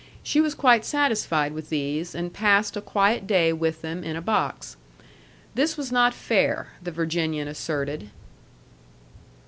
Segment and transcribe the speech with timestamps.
[0.23, 4.19] She was quite satisfied with these, and passed a quiet day with them in a
[4.19, 4.75] box.
[5.53, 8.09] This was not fair, the Virginian asserted.